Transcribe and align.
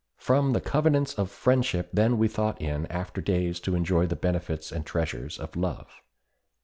From 0.17 0.53
the 0.53 0.61
covenants 0.61 1.13
of 1.13 1.29
friendship 1.29 1.91
then 1.93 2.17
we 2.17 2.27
thought 2.27 2.59
in 2.59 2.87
after 2.87 3.21
days 3.21 3.59
to 3.59 3.75
enjoy 3.75 4.07
the 4.07 4.15
benefits 4.15 4.71
and 4.71 4.83
treasures 4.83 5.37
of 5.37 5.55
love. 5.55 6.01